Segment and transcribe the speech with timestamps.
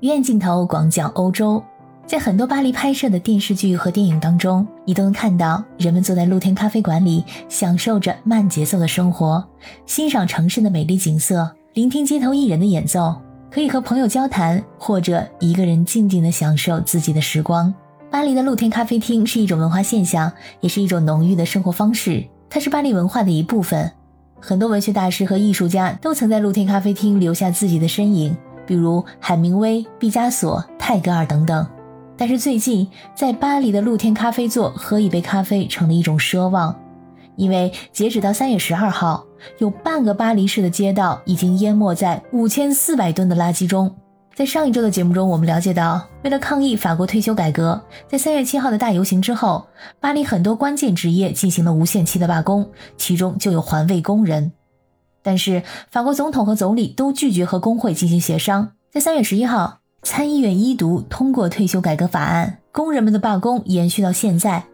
[0.00, 1.62] 院镜头广角欧洲，
[2.06, 9.44] 在很多巴黎拍摄的电视剧和电影当中，你都能看到人们坐在露天咖啡馆里，享受着慢节奏的生活，
[9.84, 13.14] 欣赏城市的美丽景色，聆听街头艺人的演奏，
[13.50, 17.72] 可以和朋友交谈，或者一个人静静的享受自己的时光。
[18.10, 23.92] 巴黎的露天咖啡厅是一种文化现象，也是一种浓郁的生活方式，它是巴黎文化的一部分。
[24.40, 28.34] 很多文学大师和艺术家都曾在露天咖啡厅留下自己的身影，
[28.70, 31.66] 比如海明威、毕加索、泰戈尔等等。
[32.16, 36.72] 但是最近，在巴黎的露天咖啡座喝一杯咖啡成了一种奢望，
[37.34, 39.24] 因为截止到三月十二号，
[39.58, 43.92] 有半个巴黎市的街道已经淹没在五千四百吨的垃圾中。
[44.36, 49.66] 在上一周的节目中，我们了解到，为了抗议法国退休改革，在三月七号的大游行之后，
[49.98, 54.52] 巴黎很多关键职业进行了无限期的罢工，其中就有环卫工人。
[55.22, 58.72] 但是，法国总统和总理都拒绝和工会进行协商。
[58.90, 64.64] 在三月十一号，参议院一读通过退休改革法案，工人们的罢工延续到现在，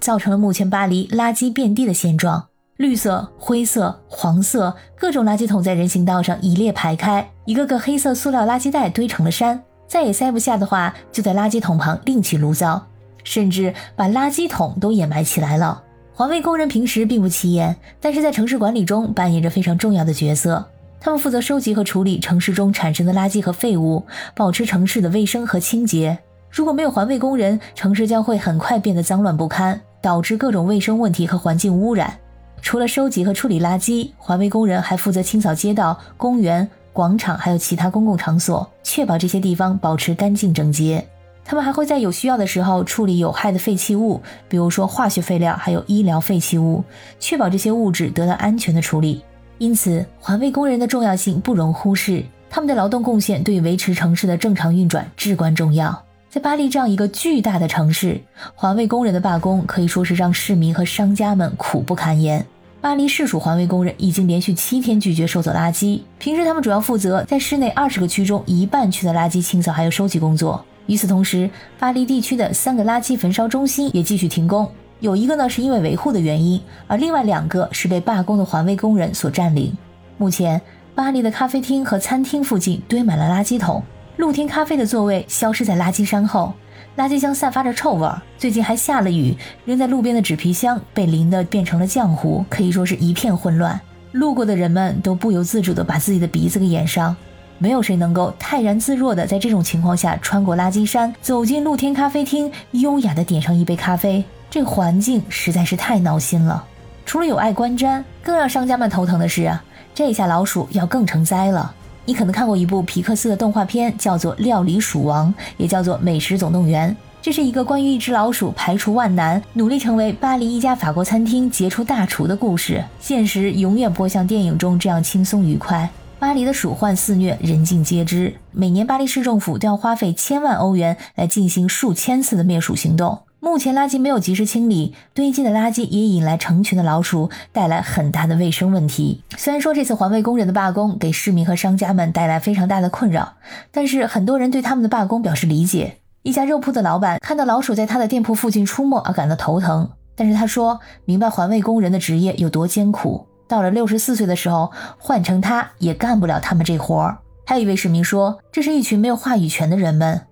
[0.00, 2.48] 造成了目前巴黎垃圾遍地的现状。
[2.78, 9.62] 绿色、灰色、黄色，各种垃圾桶在人行道上一列排开，一个个黑色塑料垃圾袋堆成了山。
[9.86, 12.86] 再也塞不下的话，就在垃圾桶旁另起炉灶，
[13.22, 15.82] 甚至把垃圾桶都掩埋起来了。
[16.14, 20.64] 环卫工人平时并不起眼，但是在城市管理中扮演着非常重要的角色。
[21.00, 26.18] 他们负责收集和处理城市中产生的垃圾和废物，保持城市的卫生和清洁。
[26.50, 32.14] 如果没有环卫工人，城市将会很快变得脏乱不堪，导致各种卫生问题和环境污染。
[32.60, 41.04] 除了收集和处理垃圾，环卫工人还负责清扫街道、公园、广场，还有其他公共场所，确保这些地方保持干净整洁。
[41.44, 46.82] 他们还会在有需要的时候处理有害的废弃物，比如说化学废料，还有医疗废弃物，
[47.18, 49.22] 确保这些物质得到安全的处理。
[49.58, 56.02] 因此，环卫工人的重要性不容忽视，他们的劳动贡献对维持城市的正常运转至关重要。
[56.30, 58.20] 在巴黎这样一个巨大的城市，
[58.54, 62.44] 环卫工人的罢工可以说是让市民和商家们苦不堪言。
[62.80, 66.00] 巴黎市属环卫工人已经连续七天拒绝收走垃圾。
[66.18, 70.64] 平时他们主要负责在市内二十个区中一半区的垃圾清扫还有收集工作。
[70.86, 71.48] 与此同时，
[71.78, 74.70] 巴黎地区的三个垃圾焚烧中心也继续停工，
[75.00, 79.76] 有一个呢是因为维护的原因，而另外两个是被罢工的环卫工人所占领。
[80.18, 80.60] 目前，
[80.94, 83.82] 巴黎的咖啡厅和餐厅附近堆满了垃圾桶，
[84.16, 86.52] 露天咖啡的座位消失在垃圾山后。
[86.96, 93.80] 垃圾箱散发着臭味儿，最近还下了雨，扔在路边的纸皮箱被淋得变成了浆糊，可以说是一片混乱。
[94.12, 97.16] 路过的人们都不由自主地把自己的鼻子给掩上，
[97.62, 104.24] 没有谁能够泰然自若地在这种情况下穿过垃圾山，走进露天咖啡厅，优雅地点上一杯咖啡。
[104.50, 106.64] 这环境实在是太闹心了。
[107.06, 109.56] 除了有碍观瞻，更让商家们头疼的是，
[109.94, 111.72] 这下老鼠要更成灾了。
[112.04, 116.90] 你可能看过一部皮克斯的动画片，叫做《料理鼠王》，也叫做《美食总动员》。
[117.22, 122.82] 这是一个关于一只老鼠排除万难，努力成为巴黎一家法国餐厅杰出大厨的故事。
[122.98, 125.88] 现实永远不会像电影中这样轻松愉快。
[126.22, 128.32] 巴黎的鼠患肆虐，人尽皆知。
[128.52, 133.22] 每年，巴黎市政府都要花费千万欧元来进行数千次的灭鼠行动。
[133.40, 139.24] 目前垃圾没有及时清理，堆积的垃圾也引来成群的老鼠，带来很大的卫生问题。
[139.36, 143.32] 虽然说这次环卫工人的罢工给市民和商家们带来非常大的困扰，
[143.72, 145.96] 但是很多人对他们的罢工表示理解。
[146.22, 157.18] 一家肉铺的老板看到老鼠在他的店铺附近出没而感到头疼，但是他说明白环卫工人的职业有多艰苦，到了六十四岁的时候，换成他也干不了他们这活儿。
[157.44, 160.22] 还有一位市民说，这是一群没有话语权的人们。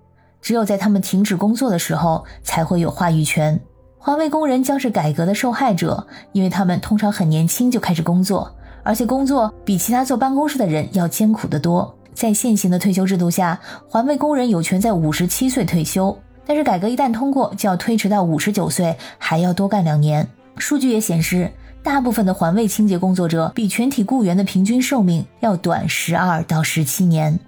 [0.41, 3.60] 只有在他们停止工作的时候，才会有话语权。
[3.98, 11.94] 环卫工人将是改革的受害者，因为他们通常很年轻就开始工作，而且工作比其他坐办公室的人要艰苦得多。
[12.14, 20.26] 在现行的退休制度下，环卫工人有权在五十七岁退休，但是改革一旦通过，就要推迟到五十九岁，还要多干两年。
[20.56, 21.50] 数据也显示，
[21.82, 27.38] 大部分的环卫清洁工作者比全体雇员的平均寿命要短十二到十七年。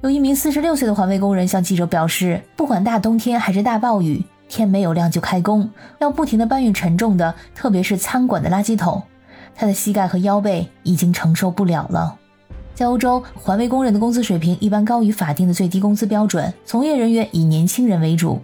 [0.00, 9.02] 有一名四十六岁的环卫工人向记者表示，不管大冬天还是大暴雨，天没有亮就开工，要不停地搬运沉重的，特别是餐馆的垃圾桶。
[9.54, 12.16] 他的膝盖和腰背已经承受不了了。
[12.74, 18.40] 在欧洲，环卫工人的工资水平一般高于法定的最低工资标准，从业人员以年轻人为主。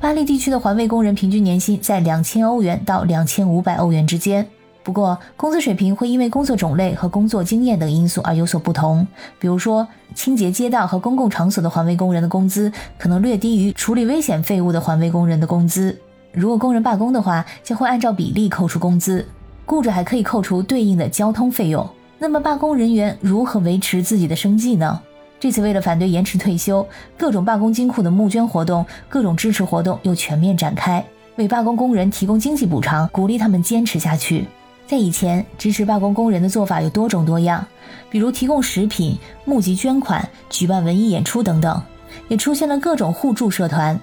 [0.00, 4.46] 巴黎地区的环卫工人平均年薪在两千欧元到两千五百欧元之间。
[4.88, 9.06] 不过，工资水平会因为工作种类和工作经验等因素而有所不同。
[9.38, 15.94] 比如说，清洁街道和公共场所的环卫工人的工资可能略低于处理危险废物的环卫工人的工资。
[16.32, 19.28] 如果工人罢工的话，将会按照比例扣除工资，
[19.66, 21.86] 雇主还可以扣除对应的交通费用。
[22.18, 24.98] 那么，罢工人员如何维持自己的生计呢？
[25.38, 26.88] 这次为了反对延迟退休，
[27.18, 31.04] 各种罢工金库的募捐活动、各种支持活动又全面展开，
[31.36, 34.46] 为罢工工人提供经济补偿，鼓励他们坚持下去。
[34.88, 37.62] 在以前，支持罢工工人的做法有多种多样，
[38.08, 41.82] 比如提供食品、募集捐款、举办文艺演出等等，
[42.28, 44.00] 也出现了各种互助社团。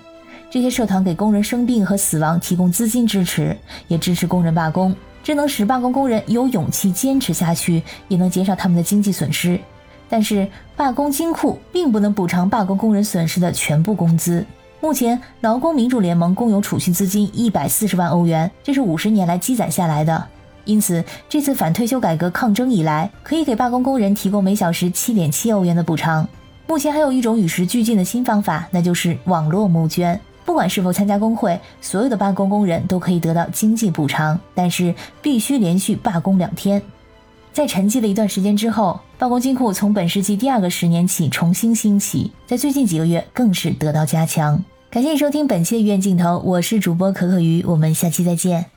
[0.52, 9.60] 这些社团给工人生病和死亡提供资金支持，也支持工人罢工，这能使罢工工人有勇气坚持下去，也能减少他们的经济损失。
[10.08, 14.46] 但是，罢工金库并不能补偿罢工工人损失的全部工资。
[14.82, 20.28] 目前，劳工民主联盟共有储蓄资金一百四十万欧元，这是五十年来积攒下来的。
[20.66, 26.28] 因此，这次反退休改革抗争以来，可以给罢工工人提供每小时七点七欧元的补偿。
[26.68, 30.20] 目前还有一种与时俱进的新方法，那就是网络募捐。
[30.44, 36.82] 不管是否参加工会，所有的罢工工人都可以得到经济补偿，但是必须连续罢工两天。
[37.54, 44.64] 在沉寂了一段时间之后，罢工金库从本世纪第二个十年起重新兴起，在最近几个月更是得到加强。
[44.92, 48.75] 感谢你收听本期的医院镜头，我是主播可可鱼，我们下期再见。